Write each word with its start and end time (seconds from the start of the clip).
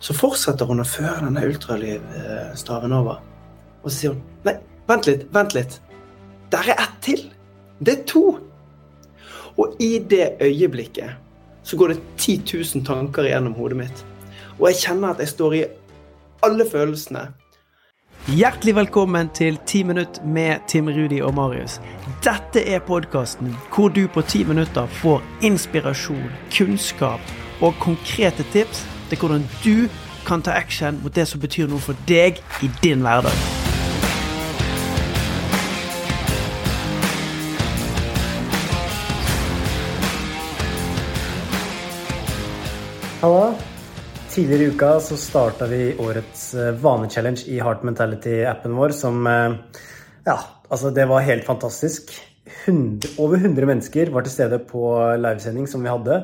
Så 0.00 0.16
fortsetter 0.16 0.68
hun 0.68 0.82
å 0.82 0.88
føre 0.88 1.24
denne 1.24 1.44
ultralydstaven 1.48 2.94
over. 2.96 3.22
Og 3.82 3.90
så 3.90 3.96
sier 3.96 4.16
hun 4.16 4.22
Nei, 4.46 4.56
vent 4.88 5.08
litt, 5.08 5.24
vent 5.34 5.56
litt. 5.56 5.78
Der 6.52 6.72
er 6.74 6.82
ett 6.84 6.98
til. 7.04 7.24
Det 7.78 7.94
er 7.94 8.04
to. 8.08 8.26
Og 9.56 9.80
i 9.80 9.96
det 9.98 10.36
øyeblikket 10.42 11.22
så 11.66 11.76
går 11.76 11.94
det 11.94 12.02
10 12.18 12.36
000 12.74 12.84
tanker 12.86 13.26
gjennom 13.26 13.56
hodet 13.58 13.80
mitt. 13.80 14.04
Og 14.60 14.68
jeg 14.70 14.84
kjenner 14.84 15.14
at 15.14 15.22
jeg 15.24 15.32
står 15.32 15.56
i 15.56 15.64
alle 16.46 16.66
følelsene. 16.70 17.24
Hjertelig 18.26 18.74
velkommen 18.74 19.28
til 19.34 19.58
10 19.66 19.82
minutt 19.86 20.20
med 20.24 20.62
Tim 20.68 20.88
Rudi 20.88 21.20
og 21.22 21.34
Marius. 21.34 21.80
Dette 22.24 22.62
er 22.62 22.82
podkasten 22.82 23.54
hvor 23.74 23.88
du 23.88 24.06
på 24.10 24.22
10 24.22 24.44
minutter 24.50 24.86
får 25.00 25.22
inspirasjon, 25.46 26.30
kunnskap 26.54 27.34
og 27.62 27.74
konkrete 27.82 28.46
tips 28.52 28.84
til 29.10 29.18
hvordan 29.20 29.46
du 29.64 29.88
kan 30.26 30.42
ta 30.42 30.56
action 30.58 30.98
mot 31.02 31.14
det 31.14 31.28
som 31.30 31.40
betyr 31.40 31.70
noe 31.70 31.82
for 31.82 31.98
deg 32.08 32.42
i 32.62 32.70
din 32.82 33.06
hverdag. 33.06 33.36
Hallo. 43.22 43.54
Tidligere 44.30 44.66
i 44.66 44.72
uka 44.74 44.88
så 45.00 45.16
starta 45.16 45.66
vi 45.70 45.94
årets 45.98 46.42
eh, 46.54 46.74
vanechallenge 46.76 47.46
i 47.48 47.56
Heart 47.64 47.86
Mentality-appen 47.88 48.74
vår, 48.76 48.92
som 48.92 49.22
eh, 49.26 49.54
Ja, 50.26 50.36
altså, 50.68 50.90
det 50.92 51.06
var 51.08 51.24
helt 51.24 51.46
fantastisk. 51.46 52.12
100, 52.66 53.14
over 53.18 53.40
100 53.40 53.66
mennesker 53.66 54.12
var 54.12 54.26
til 54.26 54.34
stede 54.34 54.58
på 54.68 54.82
livesending 55.22 55.66
som 55.70 55.82
vi 55.82 55.90
hadde. 55.90 56.20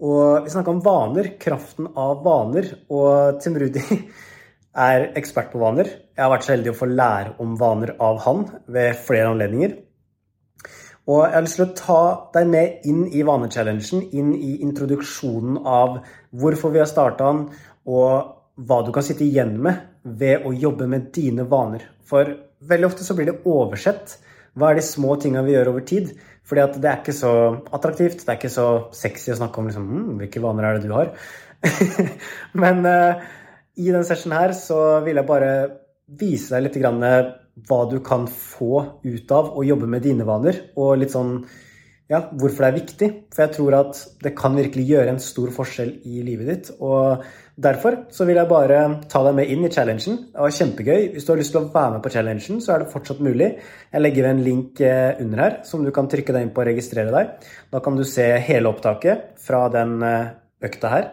Og 0.00 0.46
vi 0.46 0.52
snakka 0.52 0.72
om 0.72 0.80
vaner, 0.84 1.34
kraften 1.40 1.90
av 1.98 2.22
vaner. 2.24 2.70
Og 2.88 3.40
Tim 3.44 3.58
Rudi 3.60 3.82
er 4.88 5.10
ekspert 5.18 5.52
på 5.52 5.60
vaner. 5.60 5.90
Jeg 6.16 6.24
har 6.24 6.32
vært 6.32 6.46
så 6.46 6.54
heldig 6.54 6.72
å 6.72 6.78
få 6.78 6.88
lære 6.88 7.36
om 7.44 7.54
vaner 7.60 7.94
av 8.00 8.20
han 8.24 8.46
ved 8.70 8.98
flere 9.06 9.34
anledninger. 9.34 9.76
Og 11.10 11.24
jeg 11.24 11.34
har 11.34 11.44
lyst 11.44 11.58
til 11.58 11.66
å 11.66 11.76
ta 11.76 12.02
deg 12.36 12.50
med 12.52 12.84
inn 12.86 13.06
i 13.08 13.24
vanechallengen, 13.26 14.04
inn 14.14 14.34
i 14.36 14.58
introduksjonen 14.62 15.58
av 15.66 15.98
hvorfor 16.38 16.74
vi 16.74 16.82
har 16.82 16.88
starta 16.88 17.32
den, 17.32 17.46
og 17.90 18.36
hva 18.60 18.80
du 18.84 18.92
kan 18.94 19.04
sitte 19.04 19.24
igjen 19.24 19.56
med 19.64 19.80
ved 20.04 20.46
å 20.46 20.52
jobbe 20.54 20.86
med 20.90 21.08
dine 21.14 21.46
vaner. 21.48 21.82
For 22.06 22.28
veldig 22.68 22.90
ofte 22.90 23.06
så 23.06 23.16
blir 23.16 23.30
det 23.30 23.40
oversett. 23.48 24.18
Hva 24.58 24.70
er 24.70 24.80
de 24.80 24.84
små 24.84 25.16
tinga 25.20 25.44
vi 25.46 25.54
gjør 25.54 25.72
over 25.74 25.84
tid? 25.86 26.12
Fordi 26.46 26.62
at 26.64 26.78
det 26.82 26.88
er 26.90 27.02
ikke 27.02 27.14
så 27.14 27.32
attraktivt, 27.70 28.24
det 28.24 28.32
er 28.32 28.38
ikke 28.40 28.52
så 28.52 28.66
sexy 28.96 29.30
å 29.30 29.38
snakke 29.38 29.60
om 29.60 29.68
liksom, 29.70 29.86
hm, 29.86 30.08
hvilke 30.18 30.42
vaner 30.42 30.66
er 30.66 30.78
det 30.78 30.88
du 30.88 30.94
har. 30.96 31.12
Men 32.62 32.82
uh, 32.88 33.20
i 33.78 33.86
denne 33.90 34.06
sessionen 34.08 34.38
her 34.38 34.56
så 34.56 34.80
vil 35.04 35.20
jeg 35.20 35.28
bare 35.28 35.52
vise 36.20 36.50
deg 36.54 36.66
litt 36.66 36.78
grann 36.80 37.04
eh, 37.06 37.30
hva 37.68 37.84
du 37.86 38.00
kan 38.02 38.24
få 38.26 38.80
ut 39.04 39.34
av 39.34 39.52
å 39.54 39.62
jobbe 39.62 39.86
med 39.90 40.02
dine 40.02 40.26
vaner, 40.26 40.58
og 40.74 40.98
litt 40.98 41.14
sånn 41.14 41.36
ja, 42.10 42.24
hvorfor 42.34 42.64
det 42.64 42.68
er 42.68 42.74
viktig. 42.74 43.08
For 43.30 43.44
jeg 43.44 43.54
tror 43.54 43.76
at 43.78 44.00
det 44.24 44.32
kan 44.38 44.56
virkelig 44.58 44.82
gjøre 44.88 45.12
en 45.12 45.20
stor 45.22 45.52
forskjell 45.54 45.92
i 46.10 46.24
livet 46.26 46.48
ditt. 46.50 46.70
Og 46.82 47.22
derfor 47.54 48.00
så 48.10 48.26
vil 48.26 48.40
jeg 48.40 48.50
bare 48.50 48.80
ta 49.12 49.22
deg 49.28 49.36
med 49.38 49.52
inn 49.54 49.62
i 49.66 49.70
challengen. 49.70 50.16
Det 50.32 50.42
var 50.42 50.56
kjempegøy. 50.56 51.06
Hvis 51.14 51.28
du 51.28 51.30
har 51.32 51.38
lyst 51.38 51.54
til 51.54 51.60
å 51.60 51.68
være 51.70 51.92
med 51.94 52.02
på 52.02 52.12
challengen, 52.16 52.58
så 52.64 52.74
er 52.74 52.82
det 52.82 52.90
fortsatt 52.90 53.22
mulig. 53.22 53.52
Jeg 53.92 54.02
legger 54.02 54.26
en 54.26 54.42
link 54.42 54.82
eh, 54.82 55.22
under 55.22 55.44
her 55.44 55.56
som 55.68 55.86
du 55.86 55.92
kan 55.94 56.10
trykke 56.10 56.34
deg 56.34 56.48
inn 56.48 56.52
på 56.56 56.64
og 56.64 56.68
registrere 56.72 57.14
deg. 57.14 57.46
Da 57.70 57.84
kan 57.84 58.00
du 58.00 58.02
se 58.08 58.26
hele 58.48 58.74
opptaket 58.74 59.38
fra 59.46 59.62
den 59.70 60.02
eh, 60.02 60.34
økta 60.66 60.92
her, 60.96 61.08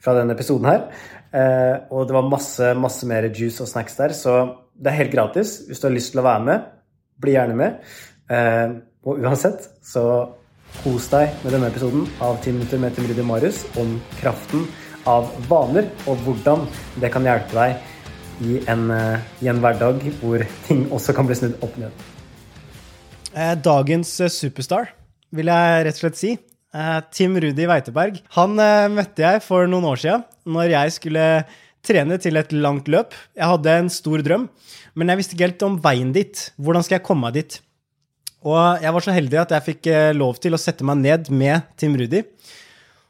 fra 0.00 0.16
den 0.16 0.32
episoden 0.32 0.72
her. 0.72 0.88
Eh, 1.28 1.76
og 1.92 2.08
det 2.08 2.16
var 2.16 2.32
masse, 2.32 2.72
masse 2.72 3.04
mer 3.10 3.28
juice 3.28 3.60
og 3.66 3.68
snacks 3.68 4.00
der, 4.00 4.16
så 4.16 4.40
det 4.80 4.94
er 4.94 5.00
helt 5.02 5.12
gratis. 5.12 5.58
Hvis 5.68 5.84
du 5.84 5.90
har 5.90 5.96
lyst 5.98 6.16
til 6.16 6.24
å 6.24 6.28
være 6.30 6.48
med, 6.48 6.74
bli 7.20 7.36
gjerne 7.36 7.58
med. 7.58 7.80
Og 9.08 9.18
uansett, 9.24 9.64
så 9.82 10.04
Kos 10.78 11.08
deg 11.10 11.32
med 11.42 11.54
denne 11.56 11.70
episoden 11.72 12.04
av 12.22 12.38
10 12.42 12.54
minutter 12.58 12.80
med 12.82 12.94
Tim 12.94 13.08
Rudi 13.08 13.24
Marius 13.26 13.64
om 13.80 13.96
kraften 14.20 14.66
av 15.08 15.30
vaner, 15.48 15.88
og 16.06 16.20
hvordan 16.26 16.66
det 17.00 17.10
kan 17.14 17.26
hjelpe 17.26 17.56
deg 17.56 18.44
i 18.44 18.60
en, 18.70 18.90
eh, 18.90 19.24
i 19.42 19.48
en 19.50 19.60
hverdag 19.62 20.04
hvor 20.20 20.44
ting 20.68 20.86
også 20.94 21.14
kan 21.16 21.26
bli 21.28 21.38
snudd 21.38 21.58
opp 21.64 21.74
ned. 21.80 22.04
Eh, 23.34 23.54
dagens 23.54 24.12
eh, 24.20 24.32
superstar, 24.32 24.92
vil 25.34 25.50
jeg 25.50 25.86
rett 25.86 25.98
og 25.98 26.04
slett 26.06 26.20
si. 26.20 26.36
Tim 27.16 27.32
Rudi 27.40 27.64
Weiteberg. 27.64 28.18
Han 28.36 28.60
møtte 28.92 29.22
jeg 29.24 29.40
for 29.40 29.64
noen 29.66 29.86
år 29.88 30.00
siden 30.02 30.24
når 30.52 30.74
jeg 30.74 30.92
skulle 30.98 31.22
trene 31.82 32.18
til 32.20 32.36
et 32.36 32.52
langt 32.52 32.90
løp. 32.92 33.16
Jeg 33.32 33.48
hadde 33.48 33.72
en 33.72 33.88
stor 33.90 34.20
drøm, 34.22 34.44
men 34.92 35.08
jeg 35.08 35.20
visste 35.20 35.34
ikke 35.34 35.46
helt 35.46 35.64
om 35.64 35.78
veien 35.80 36.12
dit. 36.12 36.42
Hvordan 36.60 36.84
skal 36.84 36.98
jeg 36.98 37.06
komme 37.08 37.24
meg 37.24 37.38
dit? 37.40 37.56
Og 38.46 38.82
jeg 38.84 38.94
var 38.94 39.04
så 39.04 39.14
heldig 39.14 39.40
at 39.42 39.52
jeg 39.56 39.66
fikk 39.66 39.88
eh, 39.90 40.14
lov 40.14 40.38
til 40.42 40.54
å 40.54 40.60
sette 40.60 40.86
meg 40.86 41.00
ned 41.00 41.30
med 41.34 41.66
Tim 41.80 41.96
Rudi. 41.98 42.22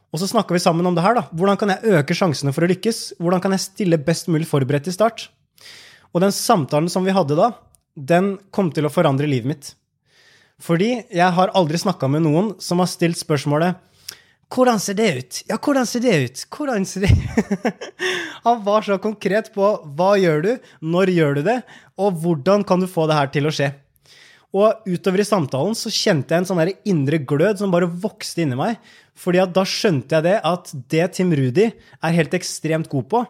Og 0.09 0.21
så 0.21 0.29
snakka 0.29 0.55
vi 0.55 0.61
sammen 0.63 0.87
om 0.89 0.95
det 0.97 1.03
her. 1.05 1.19
da. 1.19 1.27
Hvordan 1.29 1.59
kan 1.59 1.73
jeg 1.75 1.99
øke 1.99 2.17
sjansene 2.17 2.53
for 2.55 2.65
å 2.65 2.69
lykkes? 2.71 3.19
Hvordan 3.21 3.43
kan 3.43 3.53
jeg 3.53 3.67
stille 3.67 4.01
best 4.01 4.31
mulig 4.31 4.49
forberedt 4.49 4.87
til 4.89 4.95
start? 4.95 5.27
Og 6.09 6.23
den 6.23 6.33
samtalen 6.33 6.89
som 6.89 7.05
vi 7.05 7.13
hadde 7.13 7.37
da, 7.37 7.51
den 7.93 8.37
kom 8.55 8.71
til 8.73 8.87
å 8.89 8.93
forandre 8.93 9.29
livet 9.29 9.51
mitt. 9.51 9.69
Fordi 10.59 10.95
jeg 11.13 11.35
har 11.37 11.53
aldri 11.55 11.77
snakka 11.79 12.09
med 12.11 12.25
noen 12.25 12.55
som 12.63 12.81
har 12.81 12.89
stilt 12.89 13.19
spørsmålet 13.21 13.77
hvordan 14.49 14.79
ser 14.81 14.95
det 14.97 15.09
ut? 15.13 15.39
Ja, 15.45 15.59
hvordan 15.61 15.85
ser 15.85 16.01
det 16.01 16.13
ut? 16.25 16.39
Hvordan 16.49 16.85
ser 16.89 17.03
det 17.05 17.73
Han 18.47 18.63
var 18.65 18.81
så 18.81 18.97
konkret 18.97 19.51
på 19.53 19.67
hva 19.93 20.15
gjør 20.17 20.41
du, 20.41 20.49
når 20.81 21.11
gjør 21.13 21.37
du 21.37 21.41
det, 21.45 21.59
og 22.01 22.17
hvordan 22.23 22.65
kan 22.65 22.81
du 22.81 22.87
få 22.89 23.05
det 23.05 23.19
her 23.19 23.29
til 23.29 23.45
å 23.45 23.53
skje? 23.53 23.69
Og 24.55 24.87
utover 24.89 25.21
i 25.21 25.27
samtalen 25.27 25.75
så 25.77 25.91
kjente 25.93 26.33
jeg 26.33 26.41
en 26.41 26.47
sånn 26.49 26.71
indre 26.89 27.19
glød 27.21 27.61
som 27.61 27.73
bare 27.73 27.89
vokste 27.89 28.41
inni 28.43 28.57
meg. 28.57 28.79
fordi 29.19 29.39
at 29.43 29.51
da 29.51 29.65
skjønte 29.67 30.15
jeg 30.15 30.23
det 30.23 30.37
at 30.47 30.69
det 30.87 31.05
Tim 31.13 31.33
Rudi 31.35 31.65
er 31.67 32.15
helt 32.15 32.33
ekstremt 32.33 32.87
god 32.87 33.05
på, 33.11 33.25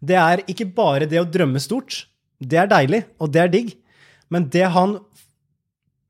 det 0.00 0.16
er 0.16 0.40
ikke 0.48 0.64
bare 0.72 1.04
det 1.06 1.20
å 1.20 1.28
drømme 1.28 1.60
stort. 1.60 2.06
Det 2.40 2.56
er 2.56 2.66
deilig, 2.66 3.04
og 3.20 3.30
det 3.30 3.40
er 3.42 3.52
digg. 3.52 3.74
Men 4.32 4.48
det 4.48 4.64
han 4.72 4.96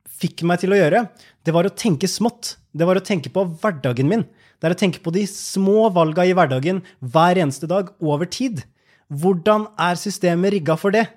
fikk 0.06 0.44
meg 0.46 0.62
til 0.62 0.72
å 0.72 0.78
gjøre, 0.78 1.02
det 1.44 1.54
var 1.54 1.66
å 1.66 1.74
tenke 1.74 2.06
smått. 2.06 2.56
Det 2.70 2.86
var 2.86 2.98
å 2.98 3.04
tenke 3.04 3.30
på 3.34 3.42
hverdagen 3.60 4.08
min. 4.08 4.24
Det 4.58 4.70
er 4.70 4.76
å 4.76 4.78
tenke 4.78 5.02
på 5.02 5.12
de 5.14 5.26
små 5.26 5.90
valga 5.94 6.24
i 6.24 6.32
hverdagen 6.32 6.80
hver 7.02 7.42
eneste 7.42 7.66
dag 7.70 7.90
over 8.00 8.30
tid. 8.30 8.62
Hvordan 9.10 9.66
er 9.76 9.98
systemet 10.00 10.54
rigga 10.54 10.78
for 10.78 10.94
det? 10.94 11.08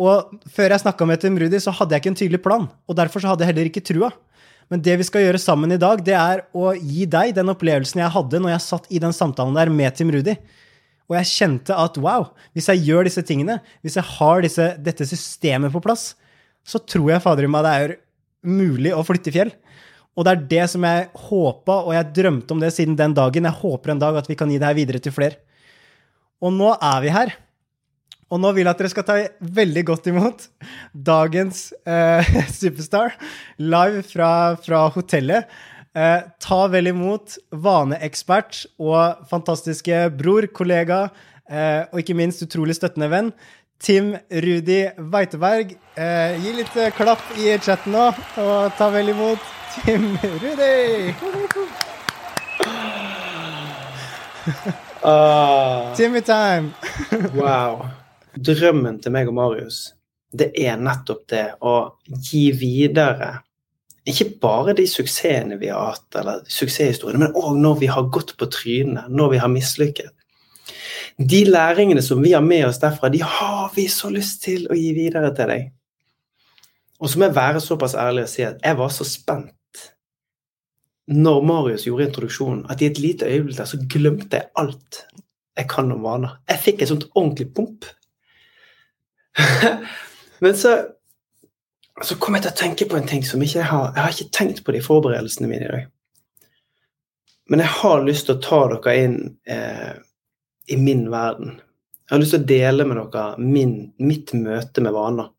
Og 0.00 0.32
før 0.48 0.72
jeg 0.72 0.82
snakka 0.82 1.06
med 1.08 1.20
Tim 1.20 1.36
Rudi, 1.40 1.58
så 1.60 1.74
hadde 1.76 1.92
jeg 1.92 2.02
ikke 2.02 2.12
en 2.14 2.18
tydelig 2.22 2.42
plan. 2.44 2.66
Og 2.88 2.96
derfor 2.96 3.20
så 3.20 3.32
hadde 3.32 3.44
jeg 3.44 3.52
heller 3.52 3.68
ikke 3.68 3.84
trua. 3.84 4.08
Men 4.70 4.82
det 4.86 4.94
vi 5.00 5.06
skal 5.06 5.24
gjøre 5.26 5.40
sammen 5.42 5.74
i 5.74 5.80
dag, 5.82 6.00
det 6.06 6.14
er 6.16 6.44
å 6.56 6.70
gi 6.78 7.04
deg 7.10 7.34
den 7.36 7.50
opplevelsen 7.52 8.00
jeg 8.00 8.14
hadde 8.14 8.40
når 8.40 8.54
jeg 8.54 8.64
satt 8.68 8.86
i 8.88 9.00
den 9.02 9.14
samtalen 9.14 9.56
der 9.58 9.72
med 9.74 9.96
Tim 9.98 10.12
Rudi. 10.14 10.36
Og 11.10 11.16
jeg 11.18 11.30
kjente 11.32 11.74
at 11.74 11.98
wow, 11.98 12.28
hvis 12.54 12.70
jeg 12.70 12.84
gjør 12.86 13.08
disse 13.08 13.24
tingene, 13.26 13.58
hvis 13.82 13.98
jeg 13.98 14.06
har 14.06 14.44
disse, 14.46 14.68
dette 14.78 15.08
systemet 15.10 15.74
på 15.74 15.82
plass, 15.82 16.12
så 16.62 16.78
tror 16.78 17.10
jeg 17.10 17.24
fader 17.24 17.48
i 17.48 17.50
meg 17.50 17.66
det 17.66 17.74
er 17.74 17.96
mulig 18.46 18.94
å 18.94 19.02
flytte 19.04 19.34
fjell. 19.34 19.50
Og 20.14 20.26
det 20.26 20.32
er 20.32 20.46
det 20.52 20.64
som 20.70 20.86
jeg 20.86 21.08
håpa, 21.26 21.80
og 21.82 21.92
jeg 21.96 22.12
drømte 22.14 22.54
om 22.54 22.62
det 22.62 22.70
siden 22.76 22.96
den 22.98 23.14
dagen. 23.16 23.46
Jeg 23.48 23.58
håper 23.58 23.92
en 23.92 24.02
dag 24.02 24.22
at 24.22 24.30
vi 24.30 24.38
kan 24.38 24.50
gi 24.50 24.58
det 24.60 24.70
her 24.70 24.78
videre 24.78 25.02
til 25.02 25.14
flere. 25.14 25.40
Og 26.40 26.54
nå 26.54 26.70
er 26.76 27.02
vi 27.02 27.12
her. 27.14 27.34
Og 28.30 28.38
nå 28.38 28.52
vil 28.54 28.64
jeg 28.64 28.70
at 28.70 28.78
dere 28.78 28.92
skal 28.92 29.06
ta 29.06 29.16
veldig 29.58 29.82
godt 29.88 30.06
imot 30.12 30.46
dagens 30.94 31.70
eh, 31.82 32.30
superstar 32.60 33.16
live 33.58 34.04
fra, 34.06 34.30
fra 34.62 34.84
hotellet. 34.94 35.50
Eh, 35.98 36.20
ta 36.38 36.60
vel 36.70 36.92
imot 36.92 37.34
vaneekspert 37.50 38.62
og 38.78 39.24
fantastiske 39.30 40.04
bror, 40.14 40.46
kollega 40.54 41.08
eh, 41.50 41.88
og 41.90 42.02
ikke 42.04 42.14
minst 42.18 42.44
utrolig 42.46 42.78
støttende 42.78 43.10
venn. 43.10 43.32
Tim 43.80 44.12
Rudi 44.30 44.84
Weiteberg. 45.10 45.72
Eh, 45.98 46.36
gi 46.38 46.52
litt 46.54 46.76
eh, 46.78 46.92
klapp 46.94 47.24
i 47.40 47.56
chatten 47.58 47.96
nå, 47.96 48.10
og 48.44 48.76
ta 48.78 48.90
vel 48.94 49.10
imot 49.10 49.56
Tim 49.80 50.12
Rudi! 50.22 51.14
Uh, 55.00 55.94
Timmy 55.96 56.20
time! 56.20 56.74
wow 57.34 57.88
drømmen 58.36 59.00
til 59.02 59.14
meg 59.14 59.30
og 59.30 59.36
Marius, 59.38 59.82
det 60.30 60.52
er 60.58 60.78
nettopp 60.78 61.24
det 61.30 61.46
å 61.66 61.76
gi 62.30 62.50
videre 62.54 63.40
ikke 64.08 64.30
bare 64.40 64.74
de 64.76 64.86
suksessene 64.88 65.58
vi 65.60 65.68
har 65.68 65.92
hatt, 65.92 66.08
eller 66.16 66.40
suksesshistoriene, 66.48 67.20
men 67.26 67.36
òg 67.36 67.58
når 67.60 67.76
vi 67.82 67.90
har 67.90 68.08
gått 68.12 68.32
på 68.40 68.48
trynet, 68.52 69.10
når 69.12 69.34
vi 69.34 69.40
har 69.42 69.52
mislykket. 69.52 70.14
De 71.20 71.42
læringene 71.44 72.02
som 72.02 72.22
vi 72.22 72.32
har 72.32 72.44
med 72.44 72.64
oss 72.70 72.80
derfra, 72.80 73.10
de 73.12 73.20
har 73.20 73.68
vi 73.74 73.86
så 73.92 74.08
lyst 74.12 74.40
til 74.46 74.64
å 74.70 74.78
gi 74.78 74.94
videre 74.96 75.32
til 75.36 75.52
deg. 75.52 75.68
Og 77.00 77.10
så 77.10 77.20
må 77.20 77.28
jeg 77.28 77.36
være 77.36 77.60
såpass 77.64 77.96
ærlig 77.96 78.24
og 78.26 78.32
si 78.32 78.44
at 78.44 78.60
jeg 78.64 78.78
var 78.80 78.92
så 78.92 79.06
spent 79.08 79.56
når 81.10 81.40
Marius 81.42 81.86
gjorde 81.88 82.06
introduksjonen, 82.06 82.66
at 82.70 82.80
i 82.80 82.86
et 82.86 83.00
lite 83.02 83.26
øyeblikk 83.26 83.58
der 83.58 83.68
så 83.68 83.80
glemte 83.90 84.38
jeg 84.38 84.52
alt 84.60 85.00
jeg 85.58 85.66
kan 85.68 85.90
om 85.92 86.04
vaner. 86.06 86.36
Jeg 86.48 86.62
fikk 86.64 86.82
et 86.82 86.92
sånt 86.92 87.08
ordentlig 87.18 87.48
pump. 87.56 87.88
Men 90.38 90.56
så, 90.56 90.76
så 92.02 92.16
kom 92.16 92.36
jeg 92.36 92.46
til 92.46 92.52
å 92.52 92.60
tenke 92.60 92.86
på 92.90 92.98
en 92.98 93.08
ting 93.08 93.24
som 93.26 93.42
ikke 93.42 93.60
jeg 93.60 93.70
har 93.70 93.90
Jeg 93.94 94.02
har 94.02 94.14
ikke 94.14 94.36
tenkt 94.36 94.62
på 94.66 94.74
de 94.74 94.82
forberedelsene 94.84 95.50
mine 95.50 95.66
i 95.66 95.72
dag. 95.72 95.88
Men 97.50 97.64
jeg 97.64 97.74
har 97.80 98.06
lyst 98.06 98.28
til 98.28 98.38
å 98.38 98.44
ta 98.44 98.60
dere 98.70 98.94
inn 99.02 99.18
eh, 99.50 99.92
i 100.70 100.78
min 100.78 101.08
verden. 101.10 101.58
Jeg 101.58 102.14
har 102.14 102.22
lyst 102.22 102.34
til 102.36 102.44
å 102.44 102.50
dele 102.50 102.86
med 102.86 103.00
dere 103.00 103.24
min, 103.42 103.74
mitt 103.98 104.32
møte 104.38 104.82
med 104.84 104.94
vaner. 104.94 105.32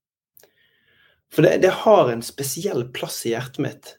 For 1.32 1.48
det, 1.48 1.62
det, 1.64 1.72
har 1.86 2.12
en 2.12 2.24
spesiell 2.26 2.84
plass 2.92 3.22
i 3.26 3.32
hjertet 3.32 3.64
mitt. 3.64 3.96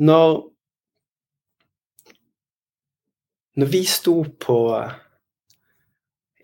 Når 0.00 0.46
Når 3.60 3.66
vi 3.66 3.80
sto 3.84 4.12
på 4.40 4.56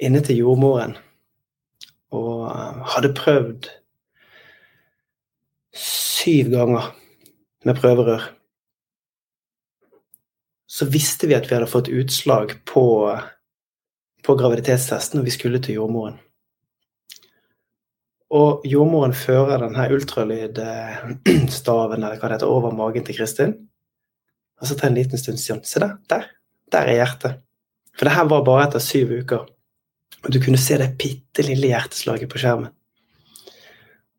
inne 0.03 0.21
til 0.27 0.41
jordmoren 0.43 0.97
og 2.15 2.47
hadde 2.95 3.15
prøvd 3.17 3.69
syv 5.77 6.51
ganger 6.53 6.93
med 7.67 7.79
prøverør, 7.81 8.23
så 10.67 10.85
visste 10.93 11.29
vi 11.31 11.37
at 11.37 11.49
vi 11.49 11.55
hadde 11.57 11.71
fått 11.71 11.89
utslag 11.89 12.53
på, 12.69 12.85
på 14.27 14.37
graviditetstesten 14.39 15.19
når 15.19 15.27
vi 15.29 15.35
skulle 15.35 15.61
til 15.63 15.75
jordmoren. 15.81 16.19
Og 18.37 18.65
jordmoren 18.67 19.15
fører 19.15 19.63
denne 19.63 19.85
ultralydstaven 19.95 22.03
eller 22.07 22.19
hva 22.19 22.29
det 22.29 22.37
heter, 22.37 22.51
over 22.51 22.75
magen 22.75 23.05
til 23.07 23.17
Kristin. 23.21 23.53
Og 24.61 24.65
så 24.67 24.77
tar 24.77 24.89
en 24.91 24.99
liten 24.99 25.19
stund 25.21 25.39
sånn 25.41 25.65
Se 25.65 25.81
der, 25.83 25.93
der. 26.11 26.25
Der 26.73 26.83
er 26.91 26.99
hjertet. 26.99 27.33
For 27.97 28.03
det 28.09 28.17
her 28.17 28.27
var 28.29 28.45
bare 28.45 28.65
etter 28.67 28.83
syv 28.83 29.07
uker. 29.23 29.43
Og 30.25 30.33
du 30.35 30.41
kunne 30.43 30.61
se 30.61 30.79
det 30.81 30.95
bitte 30.99 31.45
lille 31.47 31.71
hjerteslaget 31.71 32.31
på 32.33 32.41
skjermen. 32.43 32.73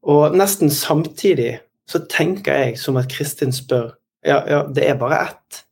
Og 0.07 0.35
nesten 0.39 0.71
samtidig 0.71 1.57
så 1.87 2.03
tenker 2.11 2.55
jeg 2.61 2.77
som 2.79 2.99
at 2.99 3.09
Kristin 3.11 3.55
spør 3.55 3.95
Ja, 4.25 4.41
ja, 4.49 4.63
det 4.67 4.83
er 4.83 4.97
bare 4.99 5.19
ett. 5.27 5.63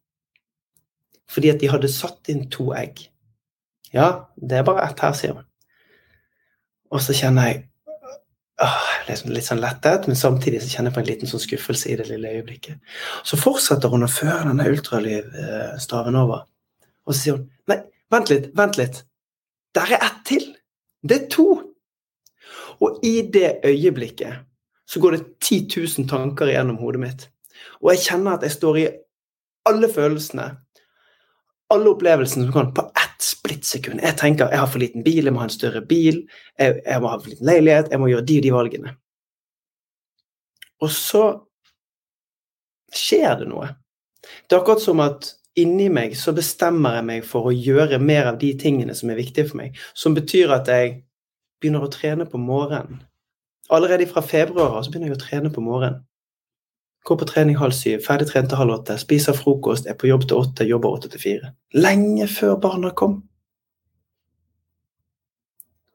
Fordi 1.28 1.50
at 1.52 1.60
de 1.60 1.68
hadde 1.68 1.90
satt 1.92 2.30
inn 2.32 2.46
to 2.50 2.70
egg. 2.78 3.02
Ja, 3.92 4.28
det 4.36 4.60
er 4.60 4.68
bare 4.68 4.86
ett 4.86 5.02
her, 5.04 5.16
sier 5.18 5.34
hun. 5.36 5.48
Og 6.94 7.02
så 7.04 7.16
kjenner 7.18 7.50
jeg 7.50 7.64
åh, 8.64 8.86
liksom 9.10 9.34
litt 9.36 9.48
sånn 9.48 9.64
lettet, 9.64 10.08
men 10.08 10.20
samtidig 10.20 10.62
så 10.64 10.70
kjenner 10.72 10.92
jeg 10.92 10.98
på 10.98 11.02
en 11.04 11.10
liten 11.10 11.32
sånn 11.32 11.44
skuffelse 11.44 11.92
i 11.92 11.98
det 12.00 12.08
lille 12.10 12.32
øyeblikket. 12.38 12.80
Så 13.28 13.40
fortsetter 13.40 13.92
hun 13.92 14.06
å 14.08 14.12
føre 14.12 14.46
denne 14.48 14.68
ultralydstaven 14.72 16.20
over, 16.22 16.46
og 17.06 17.14
så 17.14 17.20
sier 17.20 17.40
hun 17.40 17.50
nei, 17.72 17.82
vent 18.14 18.32
litt, 18.32 18.50
vent 18.56 18.80
litt. 18.80 19.02
Der 19.76 19.96
er 19.96 20.04
ett 20.06 20.22
til! 20.26 20.52
Det 21.04 21.18
er 21.22 21.30
to! 21.30 21.48
Og 22.82 23.00
i 23.04 23.22
det 23.34 23.60
øyeblikket 23.66 24.46
så 24.88 25.00
går 25.00 25.12
det 25.12 25.24
10 25.42 25.68
000 25.98 26.10
tanker 26.10 26.52
gjennom 26.52 26.78
hodet 26.78 27.02
mitt. 27.02 27.30
Og 27.82 27.94
jeg 27.94 28.04
kjenner 28.10 28.36
at 28.36 28.44
jeg 28.46 28.52
står 28.52 28.78
i 28.78 28.86
alle 29.66 29.90
følelsene, 29.90 30.46
alle 31.74 31.90
opplevelsene 31.90 32.46
som 32.46 32.54
kan, 32.54 32.74
på 32.74 32.86
ett 33.02 33.24
splittsekund. 33.26 34.04
Jeg 34.04 34.18
tenker 34.20 34.52
jeg 34.52 34.62
har 34.62 34.70
for 34.70 34.84
liten 34.84 35.04
bil, 35.04 35.26
jeg 35.26 35.34
må 35.34 35.42
ha 35.42 35.48
en 35.50 35.56
større 35.56 35.82
bil, 35.82 36.22
jeg, 36.60 36.82
jeg 36.86 37.02
må 37.02 37.10
ha 37.10 37.18
for 37.18 37.32
liten 37.32 37.50
leilighet, 37.50 37.90
jeg 37.92 38.02
må 38.02 38.12
gjøre 38.12 38.28
de 38.30 38.38
og 38.38 38.46
de 38.46 38.54
valgene. 38.54 38.94
Og 40.84 40.92
så 40.94 41.24
skjer 42.94 43.42
det 43.42 43.50
noe. 43.50 43.72
Det 44.46 44.56
er 44.56 44.62
akkurat 44.62 44.84
som 44.84 45.02
at 45.04 45.32
inni 45.56 45.88
meg 45.90 46.16
så 46.20 46.34
bestemmer 46.36 46.98
jeg 47.00 47.08
meg 47.08 47.28
for 47.28 47.50
å 47.50 47.56
gjøre 47.56 48.00
mer 48.04 48.32
av 48.32 48.40
de 48.42 48.52
tingene 48.60 48.96
som 48.98 49.12
er 49.12 49.20
viktige 49.20 49.50
for 49.50 49.62
meg. 49.62 49.78
Som 49.96 50.16
betyr 50.18 50.52
at 50.56 50.72
jeg 50.72 50.98
begynner 51.62 51.86
å 51.86 51.92
trene 51.92 52.28
på 52.30 52.42
morgenen. 52.42 53.04
Allerede 53.74 54.08
fra 54.10 54.22
februar 54.22 54.82
så 54.84 54.92
begynner 54.92 55.14
jeg 55.14 55.18
å 55.18 55.24
trene 55.24 55.54
på 55.54 55.64
morgenen. 55.66 56.04
Går 57.06 57.20
på 57.22 57.28
trening 57.30 57.58
halv 57.60 57.74
syv, 57.78 58.00
ferdig 58.02 58.28
trent 58.32 58.50
til 58.50 58.58
halv 58.58 58.80
åtte, 58.80 58.98
spiser 58.98 59.38
frokost, 59.38 59.86
er 59.86 59.98
på 59.98 60.10
jobb 60.10 60.26
til 60.26 60.42
åtte, 60.42 60.66
jobber 60.66 60.96
åtte 60.98 61.12
til 61.14 61.22
fire. 61.22 61.52
Lenge 61.78 62.26
før 62.28 62.56
barna 62.62 62.90
kom. 62.98 63.20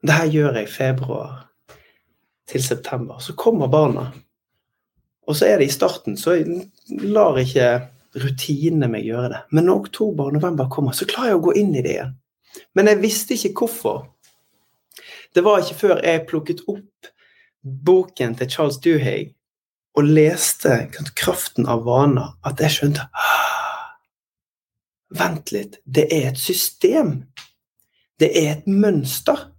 Det 0.01 0.15
her 0.15 0.29
gjør 0.31 0.59
jeg 0.61 0.69
februar 0.71 1.33
til 2.47 2.63
september. 2.63 3.19
Så 3.19 3.35
kommer 3.35 3.67
barna. 3.67 4.07
Og 5.27 5.35
så 5.35 5.45
er 5.51 5.59
det 5.59 5.67
i 5.67 5.75
starten, 5.75 6.15
så 6.17 6.37
lar 7.03 7.37
ikke 7.39 7.67
rutinene 8.19 8.89
meg 8.91 9.05
gjøre 9.07 9.29
det. 9.31 9.41
Men 9.51 9.67
når 9.67 9.85
oktober 9.85 10.29
og 10.29 10.35
november 10.35 10.69
kommer, 10.71 10.95
så 10.95 11.07
klarer 11.09 11.33
jeg 11.33 11.39
å 11.39 11.45
gå 11.47 11.53
inn 11.61 11.75
i 11.75 11.83
det 11.83 11.93
igjen. 11.95 12.15
Men 12.75 12.91
jeg 12.91 13.01
visste 13.01 13.37
ikke 13.37 13.53
hvorfor. 13.61 14.01
Det 15.31 15.43
var 15.45 15.61
ikke 15.61 15.79
før 15.79 16.01
jeg 16.03 16.25
plukket 16.27 16.65
opp 16.67 17.11
boken 17.61 18.35
til 18.35 18.49
Charles 18.51 18.81
Duhigg 18.83 19.35
og 19.95 20.03
leste 20.03 20.87
'Kraften 21.15 21.67
av 21.67 21.85
vaner', 21.85 22.37
at 22.43 22.59
jeg 22.59 22.71
skjønte 22.71 23.07
ah, 23.13 23.95
Vent 25.11 25.51
litt, 25.51 25.75
det 25.85 26.07
er 26.15 26.29
et 26.29 26.39
system. 26.39 27.25
Det 28.19 28.29
er 28.31 28.51
et 28.51 28.67
mønster. 28.67 29.51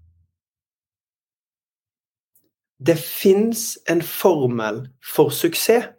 Det 2.80 2.96
fins 2.98 3.78
en 3.88 4.02
formel 4.02 4.88
for 5.14 5.28
suksess. 5.28 5.92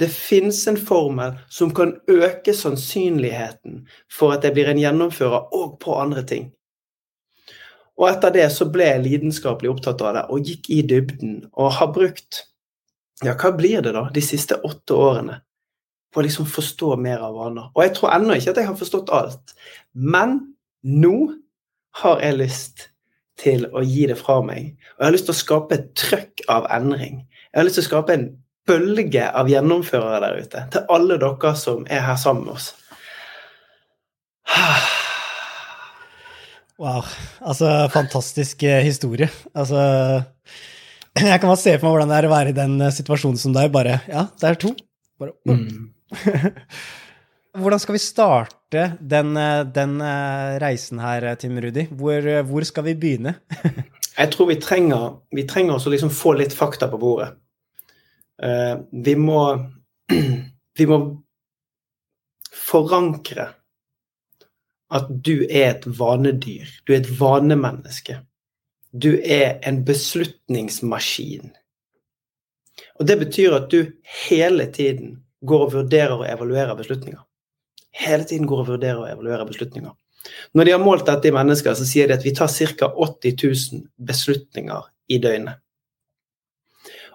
Det 0.00 0.08
fins 0.08 0.66
en 0.70 0.78
formel 0.80 1.36
som 1.52 1.70
kan 1.74 1.94
øke 2.10 2.54
sannsynligheten 2.56 3.82
for 4.10 4.34
at 4.34 4.44
jeg 4.44 4.56
blir 4.56 4.70
en 4.72 4.80
gjennomfører 4.80 5.52
og 5.54 5.78
på 5.82 5.94
andre 6.00 6.24
ting. 6.26 6.50
Og 8.00 8.08
etter 8.08 8.32
det 8.34 8.48
så 8.54 8.66
ble 8.72 8.88
jeg 8.88 9.04
lidenskapelig 9.04 9.70
opptatt 9.70 10.00
av 10.02 10.16
det 10.16 10.24
og 10.32 10.48
gikk 10.48 10.70
i 10.72 10.80
dybden 10.88 11.42
og 11.52 11.76
har 11.78 11.92
brukt 11.94 12.46
ja, 13.22 13.36
hva 13.38 13.52
blir 13.54 13.82
det 13.84 13.92
da, 13.94 14.08
de 14.10 14.22
siste 14.24 14.56
åtte 14.66 14.96
årene? 14.98 15.36
På 16.12 16.20
å 16.20 16.24
liksom 16.26 16.48
forstå 16.50 16.96
mer 17.00 17.22
av 17.24 17.36
vaner. 17.38 17.68
Og 17.72 17.84
jeg 17.84 17.92
tror 17.96 18.10
ennå 18.16 18.34
ikke 18.36 18.50
at 18.52 18.58
jeg 18.60 18.68
har 18.68 18.80
forstått 18.80 19.12
alt. 19.14 19.54
Men 19.94 20.40
nå 20.82 21.14
har 22.02 22.18
jeg 22.24 22.40
lyst 22.40 22.88
til 23.40 23.68
å 23.72 23.84
gi 23.86 24.08
det 24.10 24.18
fra 24.20 24.40
meg. 24.44 24.74
Og 24.96 24.98
jeg 24.98 25.06
har 25.06 25.14
lyst 25.14 25.28
til 25.30 25.36
å 25.36 25.38
skape 25.38 25.78
et 25.78 25.86
trøkk 25.98 26.42
av 26.52 26.66
endring. 26.74 27.22
Jeg 27.52 27.60
har 27.60 27.68
lyst 27.68 27.78
til 27.78 27.86
å 27.86 27.90
skape 27.92 28.16
en 28.16 28.26
bølge 28.68 29.26
av 29.28 29.50
gjennomførere 29.50 30.20
der 30.22 30.40
ute. 30.44 30.64
Til 30.72 30.88
alle 30.92 31.18
dere 31.20 31.54
som 31.58 31.86
er 31.90 32.04
her 32.06 32.18
sammen 32.20 32.48
med 32.48 32.58
oss. 32.58 32.72
Wow. 36.82 37.04
Altså, 37.46 37.68
fantastisk 37.92 38.64
eh, 38.66 38.80
historie. 38.82 39.28
Altså 39.54 39.78
Jeg 41.20 41.38
kan 41.38 41.50
bare 41.50 41.60
se 41.60 41.76
for 41.76 41.86
meg 41.86 41.92
hvordan 41.92 42.10
det 42.10 42.16
er 42.16 42.26
å 42.26 42.32
være 42.32 42.50
i 42.50 42.56
den 42.56 42.74
eh, 42.82 42.94
situasjonen 42.96 43.38
som 43.38 43.54
deg. 43.54 43.70
Bare 43.74 44.00
Ja, 44.08 44.24
det 44.40 44.48
er 44.48 44.58
to. 44.58 44.72
Bare, 45.20 45.36
mm. 45.46 45.92
hvordan 47.62 47.82
skal 47.84 47.94
vi 47.94 48.02
starte 48.02 48.86
den, 48.98 49.36
eh, 49.38 49.60
den, 49.76 49.94
reisen 50.64 51.04
her, 51.04 51.28
Tim 51.38 51.60
Rudi? 51.62 51.86
Hvor, 51.92 52.26
hvor, 52.50 52.66
skal 52.66 52.88
vi 52.88 52.96
begynne? 52.98 53.36
Jeg 54.18 54.32
tror 54.34 54.50
vi 54.50 54.58
trenger, 54.60 55.20
vi 55.30 55.46
trenger 55.48 55.78
å 55.78 55.94
liksom 55.94 56.10
få 56.12 56.34
litt 56.40 56.56
fakta 56.56 56.90
på 56.90 56.98
bordet. 57.00 57.30
Uh, 58.42 58.82
vi 59.04 59.14
må 59.16 59.42
Vi 60.78 60.86
må 60.88 60.98
forankre 62.52 63.50
at 64.92 65.08
du 65.24 65.42
er 65.44 65.74
et 65.74 65.86
vanedyr. 65.98 66.68
Du 66.86 66.94
er 66.94 67.02
et 67.02 67.10
vanemenneske. 67.20 68.18
Du 68.92 69.10
er 69.20 69.58
en 69.68 69.82
beslutningsmaskin. 69.84 71.52
Og 73.00 73.08
det 73.08 73.18
betyr 73.20 73.56
at 73.56 73.70
du 73.72 73.92
hele 74.28 74.66
tiden 74.72 75.18
går 75.48 75.66
og 75.66 75.72
vurderer 75.72 76.16
og 76.16 76.28
evaluerer 76.28 76.76
beslutninger. 76.76 77.20
Hele 77.92 78.24
tiden 78.24 78.46
går 78.46 78.64
og 78.64 78.68
vurderer 78.68 79.00
og 79.00 79.10
evaluerer 79.10 79.48
beslutninger. 79.48 79.92
Når 80.54 80.64
de 80.64 80.74
har 80.74 80.82
målt 80.82 81.06
dette 81.08 81.28
i 81.28 81.34
mennesker, 81.34 81.74
så 81.74 81.86
sier 81.88 82.08
de 82.08 82.16
at 82.16 82.24
vi 82.24 82.34
tar 82.36 82.48
ca. 82.48 82.88
80 82.88 83.44
000 83.72 83.82
beslutninger 84.06 84.86
i 85.08 85.18
døgnet. 85.18 85.58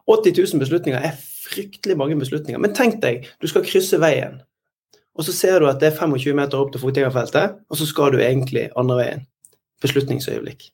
80 0.07 0.37
000 0.53 0.63
beslutninger 0.63 1.03
er 1.03 1.17
fryktelig 1.19 1.97
mange 1.99 2.15
beslutninger. 2.19 2.61
Men 2.61 2.75
tenk 2.75 3.01
deg, 3.03 3.27
du 3.41 3.47
skal 3.49 3.65
krysse 3.67 3.99
veien, 4.01 4.39
og 5.17 5.25
så 5.25 5.33
ser 5.33 5.59
du 5.59 5.67
at 5.69 5.81
det 5.81 5.91
er 5.91 5.97
25 5.97 6.37
meter 6.37 6.61
opp 6.61 6.71
til 6.73 6.81
fotgjengerfeltet, 6.83 7.57
og 7.69 7.79
så 7.79 7.87
skal 7.89 8.13
du 8.13 8.21
egentlig 8.21 8.69
andre 8.77 8.97
veien. 8.99 9.23
Beslutningsøyeblikk. 9.81 10.69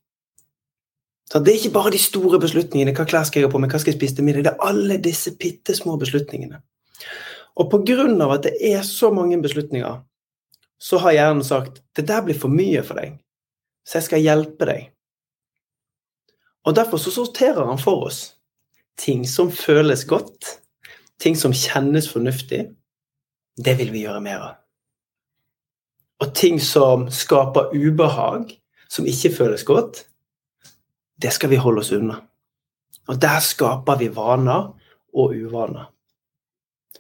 Så 1.32 1.40
det 1.40 1.54
er 1.54 1.60
ikke 1.62 1.78
bare 1.78 1.92
de 1.96 2.00
store 2.00 2.40
beslutningene. 2.40 2.94
Hva 2.96 3.06
klær 3.08 3.26
skal 3.28 3.42
jeg 3.42 3.48
ha 3.48 3.52
på 3.54 3.62
meg? 3.64 3.72
Hva 3.72 3.80
skal 3.82 3.94
jeg 3.94 4.00
spise 4.02 4.18
til 4.20 4.28
middag? 4.28 4.44
Det 4.46 4.52
er 4.54 4.68
alle 4.68 5.00
disse 5.02 5.34
bitte 5.40 5.76
små 5.76 5.96
beslutningene. 6.00 6.60
Og 7.56 7.72
pga. 7.72 8.06
at 8.34 8.44
det 8.44 8.54
er 8.60 8.82
så 8.82 9.12
mange 9.12 9.42
beslutninger, 9.42 10.04
så 10.80 10.98
har 10.98 11.12
hjernen 11.12 11.44
sagt 11.44 11.82
det 11.96 12.08
der 12.08 12.22
blir 12.22 12.36
for 12.36 12.52
mye 12.52 12.84
for 12.84 13.00
deg, 13.00 13.20
så 13.88 13.98
jeg 13.98 14.04
skal 14.04 14.20
hjelpe 14.20 14.66
deg. 14.66 14.90
Og 16.66 16.76
derfor 16.76 16.98
så 16.98 17.12
sorterer 17.12 17.66
han 17.66 17.80
for 17.80 18.08
oss 18.08 18.36
ting 18.98 19.28
som 19.28 19.52
føles 19.52 20.06
godt, 20.06 20.60
ting 21.20 21.38
som 21.40 21.54
kjennes 21.54 22.10
fornuftig. 22.12 22.66
Det 23.58 23.78
vil 23.78 23.92
vi 23.94 24.06
gjøre 24.06 24.22
mer 24.22 24.42
av. 24.50 24.60
og 26.24 26.36
ting 26.36 26.60
som 26.62 27.10
skaper 27.12 27.74
ubehag, 27.76 28.54
som 28.88 29.08
ikke 29.10 29.34
føles 29.36 29.66
godt, 29.68 30.06
det 31.20 31.34
skal 31.36 31.52
vi 31.52 31.60
holde 31.60 31.82
oss 31.84 31.92
unna. 31.92 32.22
Og 33.12 33.20
der 33.20 33.42
skaper 33.44 34.00
vi 34.00 34.08
vaner 34.16 34.70
og 35.14 35.36
uvaner. 35.36 35.90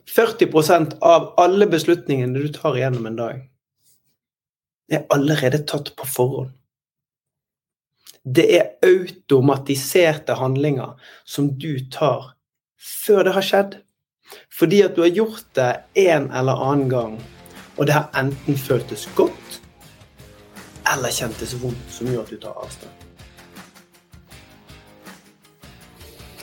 40% 0.09 0.97
av 1.01 1.29
alle 1.39 1.69
beslutningene 1.71 2.43
du 2.43 2.51
tar 2.51 2.75
gjennom 2.75 3.07
en 3.07 3.19
dag, 3.21 3.39
er 4.91 5.05
allerede 5.13 5.63
tatt 5.69 5.93
på 5.95 6.09
forhånd. 6.09 6.51
Det 8.23 8.45
er 8.55 8.69
automatiserte 8.87 10.37
handlinger 10.39 10.95
som 11.27 11.49
du 11.59 11.75
tar 11.91 12.33
før 12.79 13.27
det 13.27 13.33
har 13.35 13.47
skjedd. 13.47 13.75
Fordi 14.53 14.79
at 14.85 14.95
du 14.95 15.03
har 15.03 15.11
gjort 15.11 15.49
det 15.57 15.71
en 16.07 16.29
eller 16.31 16.63
annen 16.63 16.89
gang, 16.89 17.17
og 17.75 17.87
det 17.87 17.97
har 17.97 18.07
enten 18.17 18.57
føltes 18.57 19.09
godt 19.17 19.59
eller 20.93 21.11
kjentes 21.15 21.53
vondt, 21.61 21.83
som 21.91 22.07
gjør 22.11 22.25
at 22.25 22.31
du 22.31 22.39
tar 22.43 22.57
avstand. 22.59 23.03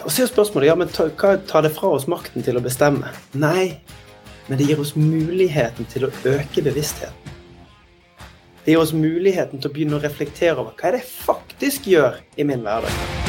Og 0.00 0.08
så 0.08 0.24
er 0.24 0.30
spørsmålet 0.30 0.70
ja, 0.70 0.76
men 0.80 0.88
ta, 0.88 1.10
hva 1.12 1.34
tar 1.48 1.66
det 1.66 1.74
fra 1.76 1.90
oss 1.96 2.06
makten 2.08 2.44
til 2.44 2.56
å 2.56 2.64
bestemme? 2.64 3.12
Nei, 3.36 3.82
men 4.48 4.60
det 4.60 4.70
gir 4.70 4.80
oss 4.80 4.94
muligheten 4.96 5.88
til 5.92 6.08
å 6.08 6.12
øke 6.28 6.64
bevisstheten. 6.64 7.36
Det 8.64 8.72
gir 8.72 8.80
oss 8.80 8.94
muligheten 8.96 9.60
til 9.60 9.70
å 9.70 9.74
begynne 9.74 9.98
å 9.98 10.02
reflektere 10.02 10.56
over 10.60 10.72
hva 10.76 10.88
er 10.88 10.98
det 10.98 11.04
jeg 11.04 11.12
faktisk 11.60 11.86
gjør 11.86 12.12
i 12.36 12.42
min 12.42 12.60
hverdag. 12.64 13.19